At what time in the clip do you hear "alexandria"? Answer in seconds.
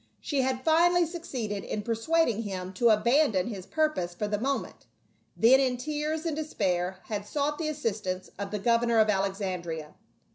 9.11-9.93